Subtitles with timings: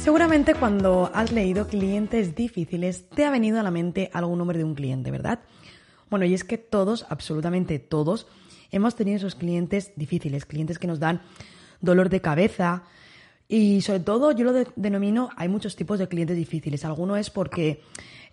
[0.00, 4.64] Seguramente cuando has leído clientes difíciles te ha venido a la mente algún nombre de
[4.64, 5.40] un cliente, ¿verdad?
[6.08, 8.26] Bueno, y es que todos, absolutamente todos,
[8.70, 11.20] hemos tenido esos clientes difíciles, clientes que nos dan
[11.82, 12.84] dolor de cabeza,
[13.46, 16.86] y sobre todo yo lo denomino, hay muchos tipos de clientes difíciles.
[16.86, 17.82] Alguno es porque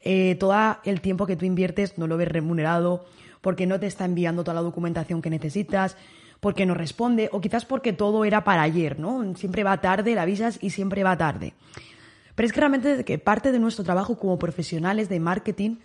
[0.01, 3.05] eh, todo el tiempo que tú inviertes no lo ves remunerado,
[3.41, 5.97] porque no te está enviando toda la documentación que necesitas,
[6.39, 9.35] porque no responde, o quizás porque todo era para ayer, ¿no?
[9.35, 11.53] Siempre va tarde, la avisas y siempre va tarde.
[12.35, 15.77] Pero es que realmente que parte de nuestro trabajo como profesionales de marketing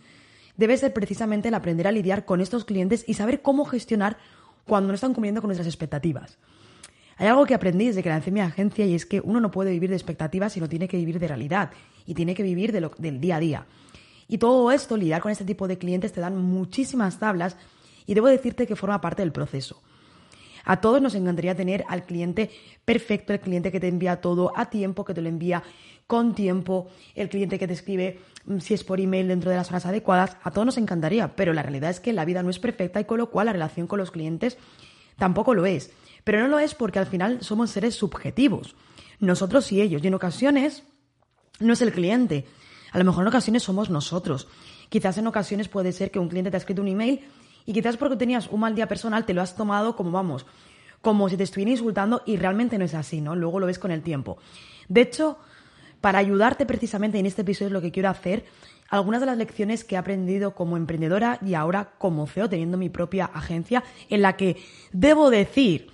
[0.57, 4.19] debe ser precisamente el aprender a lidiar con estos clientes y saber cómo gestionar
[4.67, 6.39] cuando no están cumpliendo con nuestras expectativas.
[7.17, 9.71] Hay algo que aprendí desde que lancé mi agencia y es que uno no puede
[9.71, 11.71] vivir de expectativas, sino tiene que vivir de realidad
[12.07, 13.67] y tiene que vivir del día a día.
[14.29, 17.57] Y todo esto, lidiar con este tipo de clientes, te dan muchísimas tablas
[18.07, 19.83] y debo decirte que forma parte del proceso.
[20.65, 22.51] A todos nos encantaría tener al cliente
[22.85, 25.63] perfecto, el cliente que te envía todo a tiempo, que te lo envía
[26.07, 29.71] con tiempo, el cliente que te escribe mm, si es por email dentro de las
[29.71, 30.37] horas adecuadas.
[30.43, 33.05] A todos nos encantaría, pero la realidad es que la vida no es perfecta y
[33.05, 34.59] con lo cual la relación con los clientes
[35.17, 35.91] tampoco lo es.
[36.25, 38.77] Pero no lo es porque al final somos seres subjetivos.
[39.21, 40.03] Nosotros y ellos.
[40.03, 40.85] Y en ocasiones
[41.61, 42.47] no es el cliente.
[42.93, 44.49] A lo mejor en ocasiones somos nosotros.
[44.89, 47.25] Quizás en ocasiones puede ser que un cliente te ha escrito un email
[47.67, 50.47] y quizás porque tenías un mal día personal te lo has tomado como vamos,
[51.01, 53.35] como si te estuviera insultando y realmente no es así, ¿no?
[53.37, 54.39] Luego lo ves con el tiempo.
[54.89, 55.39] De hecho,
[56.01, 58.45] para ayudarte precisamente en este episodio es lo que quiero hacer,
[58.89, 62.91] algunas de las lecciones que he aprendido como emprendedora y ahora como CEO, teniendo mi
[62.91, 64.63] propia agencia, en la que
[64.93, 65.89] debo decir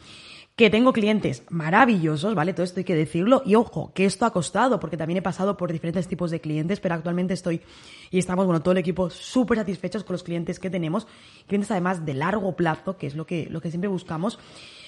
[0.58, 2.52] que tengo clientes maravillosos, ¿vale?
[2.52, 3.42] Todo esto hay que decirlo.
[3.46, 6.80] Y ojo, que esto ha costado, porque también he pasado por diferentes tipos de clientes,
[6.80, 7.62] pero actualmente estoy
[8.10, 11.06] y estamos, bueno, todo el equipo súper satisfechos con los clientes que tenemos.
[11.46, 14.40] Clientes además de largo plazo, que es lo que, lo que siempre buscamos.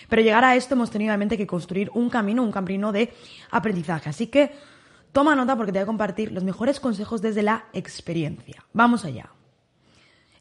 [0.08, 3.12] Pero llegar a esto hemos tenido realmente que construir un camino, un camino de
[3.52, 4.10] aprendizaje.
[4.10, 4.50] Así que
[5.12, 8.66] toma nota porque te voy a compartir los mejores consejos desde la experiencia.
[8.72, 9.31] Vamos allá.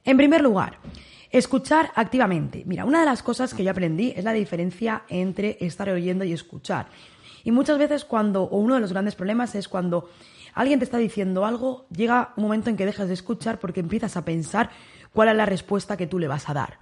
[0.04, 0.80] En primer lugar,
[1.32, 2.64] Escuchar activamente.
[2.66, 6.34] Mira, una de las cosas que yo aprendí es la diferencia entre estar oyendo y
[6.34, 6.88] escuchar.
[7.44, 10.10] Y muchas veces cuando, o uno de los grandes problemas es cuando
[10.56, 14.18] alguien te está diciendo algo, llega un momento en que dejas de escuchar porque empiezas
[14.18, 14.72] a pensar
[15.14, 16.80] cuál es la respuesta que tú le vas a dar.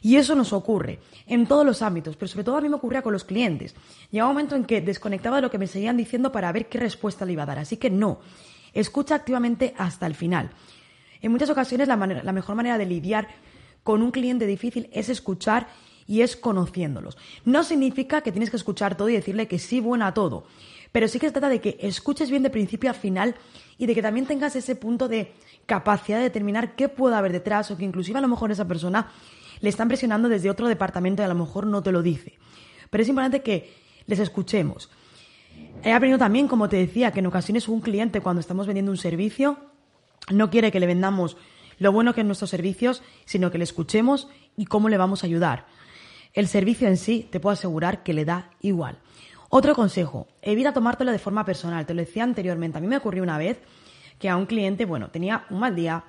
[0.00, 3.02] Y eso nos ocurre en todos los ámbitos, pero sobre todo a mí me ocurría
[3.02, 3.74] con los clientes.
[4.10, 6.78] Llega un momento en que desconectaba de lo que me seguían diciendo para ver qué
[6.78, 7.58] respuesta le iba a dar.
[7.58, 8.20] Así que no,
[8.72, 10.50] escucha activamente hasta el final.
[11.22, 13.28] En muchas ocasiones la, la mejor manera de lidiar
[13.84, 15.68] con un cliente difícil es escuchar
[16.06, 17.16] y es conociéndolos.
[17.44, 20.44] No significa que tienes que escuchar todo y decirle que sí, bueno a todo,
[20.90, 23.36] pero sí que se trata de que escuches bien de principio a final
[23.78, 25.32] y de que también tengas ese punto de
[25.66, 29.10] capacidad de determinar qué puede haber detrás o que inclusive a lo mejor esa persona
[29.60, 32.38] le están presionando desde otro departamento y a lo mejor no te lo dice.
[32.90, 33.72] Pero es importante que
[34.06, 34.90] les escuchemos.
[35.82, 38.98] He aprendido también, como te decía, que en ocasiones un cliente cuando estamos vendiendo un
[38.98, 39.58] servicio
[40.30, 41.36] no quiere que le vendamos
[41.78, 45.26] lo bueno que es nuestros servicios, sino que le escuchemos y cómo le vamos a
[45.26, 45.66] ayudar.
[46.32, 48.98] El servicio en sí te puedo asegurar que le da igual.
[49.48, 51.86] Otro consejo, evita tomártelo de forma personal.
[51.86, 52.78] Te lo decía anteriormente.
[52.78, 53.60] A mí me ocurrió una vez
[54.18, 56.04] que a un cliente, bueno, tenía un mal día,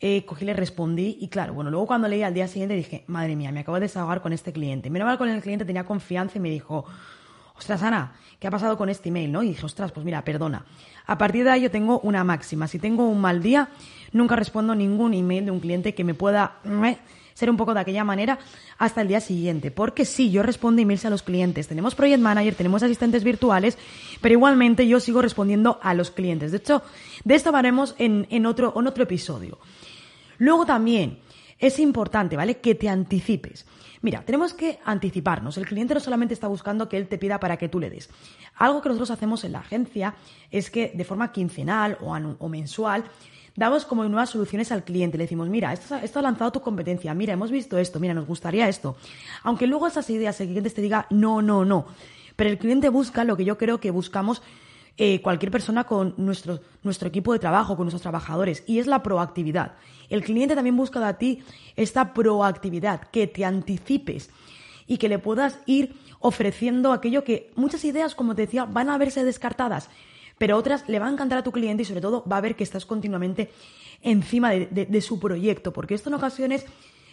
[0.00, 3.36] eh, cogí, le respondí y claro, bueno, luego cuando leí al día siguiente dije, madre
[3.36, 4.90] mía, me acabo de desahogar con este cliente.
[4.90, 6.84] Menos mal con el cliente tenía confianza y me dijo,
[7.56, 9.32] ostras, Ana, ¿qué ha pasado con este email?
[9.32, 9.42] ¿no?
[9.42, 10.64] Y dije, ostras, pues mira, perdona.
[11.06, 12.68] A partir de ahí yo tengo una máxima.
[12.68, 13.68] Si tengo un mal día,
[14.12, 16.58] nunca respondo ningún email de un cliente que me pueda
[17.34, 18.38] ser un poco de aquella manera
[18.78, 19.70] hasta el día siguiente.
[19.70, 21.68] Porque sí, yo respondo emails a los clientes.
[21.68, 23.76] Tenemos project manager, tenemos asistentes virtuales,
[24.20, 26.52] pero igualmente yo sigo respondiendo a los clientes.
[26.52, 26.82] De hecho,
[27.24, 29.58] de esto hablaremos en, en, otro, en otro episodio.
[30.38, 31.18] Luego también
[31.58, 32.58] es importante, ¿vale?
[32.58, 33.66] Que te anticipes.
[34.04, 35.56] Mira, tenemos que anticiparnos.
[35.56, 38.10] El cliente no solamente está buscando que él te pida para que tú le des.
[38.56, 40.14] Algo que nosotros hacemos en la agencia
[40.50, 43.04] es que de forma quincenal o, mensual
[43.56, 45.16] damos como nuevas soluciones al cliente.
[45.16, 48.26] Le decimos, mira, esto, esto, ha lanzado tu competencia, mira, hemos visto esto, mira, nos
[48.26, 48.94] gustaría esto.
[49.42, 51.86] Aunque luego esas ideas el cliente te diga, no, no, no.
[52.36, 54.42] Pero el cliente busca lo que yo creo que buscamos
[54.96, 59.02] eh, cualquier persona con nuestro, nuestro equipo de trabajo, con nuestros trabajadores, y es la
[59.02, 59.72] proactividad.
[60.08, 61.42] El cliente también busca de ti
[61.74, 64.30] esta proactividad, que te anticipes
[64.86, 68.98] y que le puedas ir ofreciendo aquello que muchas ideas, como te decía, van a
[68.98, 69.90] verse descartadas,
[70.38, 72.56] pero otras le va a encantar a tu cliente y sobre todo va a ver
[72.56, 73.50] que estás continuamente
[74.02, 76.66] encima de, su proyecto, porque esto en ocasiones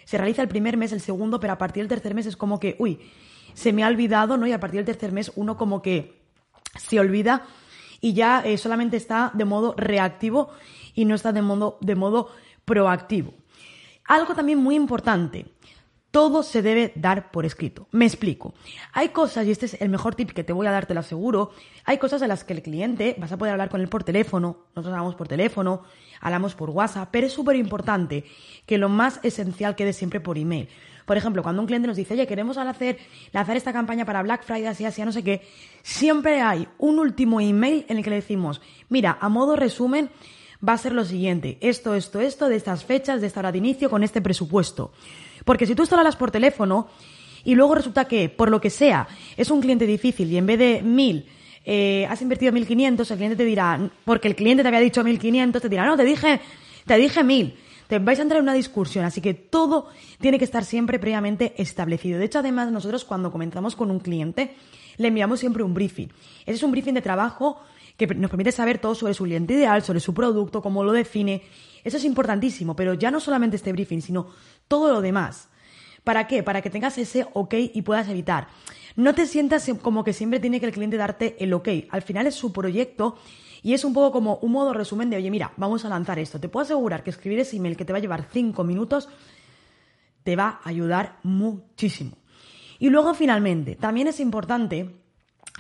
[0.06, 2.60] se realiza el primer mes, el segundo, pero a partir del tercer mes es como
[2.60, 3.00] que, uy,
[3.54, 4.46] se me ha olvidado, ¿no?
[4.46, 6.22] Y a partir del tercer mes uno como que
[6.78, 7.46] se olvida
[8.02, 10.50] y ya eh, solamente está de modo reactivo
[10.94, 12.30] y no está de modo, de modo
[12.66, 13.34] proactivo.
[14.06, 15.46] Algo también muy importante,
[16.12, 17.88] todo se debe dar por escrito.
[17.92, 18.54] Me explico.
[18.92, 21.00] Hay cosas, y este es el mejor tip que te voy a dar, te lo
[21.00, 21.52] aseguro,
[21.86, 24.66] hay cosas en las que el cliente, vas a poder hablar con él por teléfono,
[24.76, 25.84] nosotros hablamos por teléfono,
[26.20, 28.26] hablamos por WhatsApp, pero es súper importante
[28.66, 30.68] que lo más esencial quede siempre por email.
[31.06, 32.98] Por ejemplo, cuando un cliente nos dice, oye, queremos hacer,
[33.32, 35.42] lanzar esta campaña para Black Friday, así, así, no sé qué,
[35.82, 40.10] siempre hay un último email en el que le decimos, mira, a modo resumen,
[40.68, 43.58] va a ser lo siguiente, esto, esto, esto, de estas fechas, de esta hora de
[43.58, 44.92] inicio, con este presupuesto.
[45.46, 46.88] Porque si tú esto lo hablas por teléfono
[47.44, 49.08] y luego resulta que, por lo que sea,
[49.38, 51.26] es un cliente difícil y en vez de mil
[51.66, 55.62] eh, has invertido 1.500, el cliente te dirá, porque el cliente te había dicho 1.500,
[55.62, 56.42] te dirá, no, te dije,
[56.86, 57.54] te dije 1.000.
[58.00, 59.88] Vais a entrar en una discusión, así que todo
[60.20, 62.20] tiene que estar siempre previamente establecido.
[62.20, 64.56] De hecho, además, nosotros cuando comenzamos con un cliente,
[64.98, 66.08] le enviamos siempre un briefing.
[66.46, 67.60] Ese es un briefing de trabajo
[67.98, 71.44] que nos permite saber todo sobre su cliente ideal, sobre su producto, cómo lo define.
[71.84, 74.28] Eso es importantísimo, pero ya no solamente este briefing, sino
[74.68, 75.50] todo lo demás.
[76.04, 76.42] ¿Para qué?
[76.42, 78.48] Para que tengas ese ok y puedas evitar.
[78.96, 81.70] No te sientas como que siempre tiene que el cliente darte el ok.
[81.90, 83.18] Al final es su proyecto
[83.64, 86.40] y es un poco como un modo resumen de, oye, mira, vamos a lanzar esto.
[86.40, 89.08] Te puedo asegurar que escribir ese email que te va a llevar cinco minutos
[90.24, 92.18] te va a ayudar muchísimo.
[92.80, 94.96] Y luego, finalmente, también es importante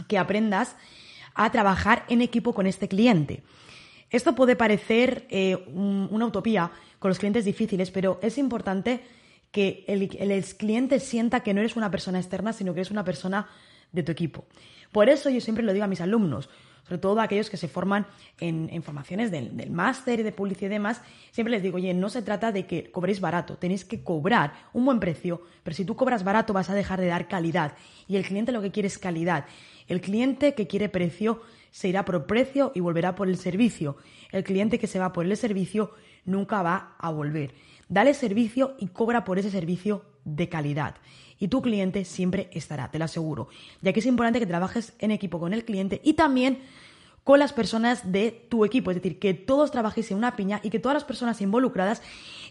[0.07, 0.75] que aprendas
[1.33, 3.43] a trabajar en equipo con este cliente.
[4.09, 9.01] Esto puede parecer eh, una utopía con los clientes difíciles, pero es importante
[9.51, 10.07] que el,
[10.57, 13.47] cliente sienta que no eres una persona externa, sino que eres una persona
[13.91, 14.45] de tu equipo.
[14.91, 16.49] Por eso yo siempre lo digo a mis alumnos,
[16.91, 18.05] sobre todo aquellos que se forman
[18.41, 21.01] en, formaciones del, del máster de publicidad y demás,
[21.31, 24.83] siempre les digo, oye, no se trata de que cobréis barato, tenéis que cobrar un
[24.83, 27.77] buen precio, pero si tú cobras barato vas a dejar de dar calidad
[28.09, 29.45] y el cliente lo que quiere es calidad.
[29.87, 33.95] El cliente que quiere precio se irá por precio y volverá por el servicio.
[34.33, 35.91] El cliente que se va por el servicio
[36.25, 37.53] nunca va a volver.
[37.87, 40.95] Dale servicio y cobra por ese servicio de calidad.
[41.39, 43.47] Y tu cliente siempre estará, te lo aseguro.
[43.81, 46.59] Ya que es importante que trabajes en equipo con el cliente y también
[47.23, 48.91] con las personas de tu equipo.
[48.91, 52.01] Es decir, que todos trabajéis en una piña y que todas las personas involucradas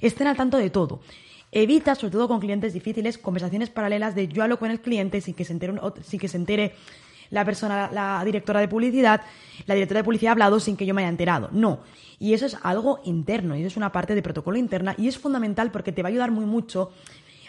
[0.01, 1.01] estén al tanto de todo.
[1.53, 5.35] Evita, sobre todo con clientes difíciles, conversaciones paralelas de yo hablo con el cliente sin
[5.35, 6.75] que se entere, sin que se entere
[7.31, 9.23] la persona, la directora de publicidad,
[9.67, 11.49] la directora de publicidad ha hablado sin que yo me haya enterado.
[11.53, 11.81] No.
[12.19, 15.19] Y eso es algo interno, y eso es una parte de protocolo interna, y es
[15.19, 16.93] fundamental porque te va a ayudar muy mucho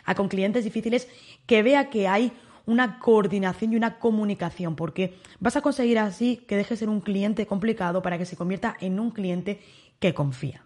[0.05, 1.07] a con clientes difíciles
[1.45, 2.31] que vea que hay
[2.65, 7.01] una coordinación y una comunicación, porque vas a conseguir así que deje de ser un
[7.01, 9.61] cliente complicado para que se convierta en un cliente
[9.99, 10.63] que confía.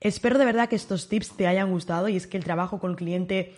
[0.00, 2.90] Espero de verdad que estos tips te hayan gustado y es que el trabajo con
[2.90, 3.54] el cliente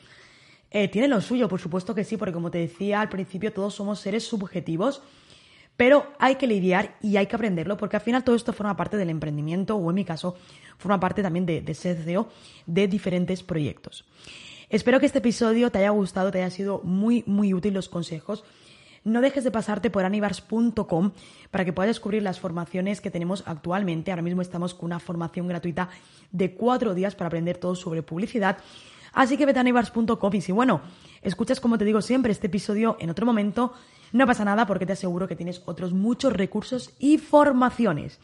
[0.71, 3.75] eh, tiene lo suyo, por supuesto que sí, porque como te decía al principio, todos
[3.75, 5.03] somos seres subjetivos,
[5.77, 8.97] pero hay que lidiar y hay que aprenderlo, porque al final todo esto forma parte
[8.97, 10.37] del emprendimiento, o en mi caso,
[10.77, 12.29] forma parte también de, de ser CEO
[12.67, 14.05] de diferentes proyectos.
[14.71, 18.45] Espero que este episodio te haya gustado, te haya sido muy, muy útil los consejos.
[19.05, 21.13] No dejes de pasarte por anibars.com
[21.51, 24.11] para que puedas descubrir las formaciones que tenemos actualmente.
[24.11, 25.89] Ahora mismo estamos con una formación gratuita
[26.33, 28.59] de cuatro días para aprender todo sobre publicidad
[29.13, 29.65] Así que vete a
[30.33, 30.81] y si bueno,
[31.23, 33.73] escuchas como te digo siempre este episodio en otro momento,
[34.13, 38.21] no pasa nada porque te aseguro que tienes otros muchos recursos y formaciones.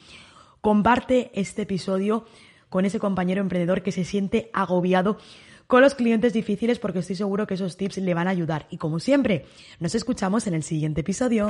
[0.60, 2.26] Comparte este episodio
[2.68, 5.18] con ese compañero emprendedor que se siente agobiado
[5.66, 8.66] con los clientes difíciles porque estoy seguro que esos tips le van a ayudar.
[8.70, 9.44] Y como siempre,
[9.80, 11.48] nos escuchamos en el siguiente episodio.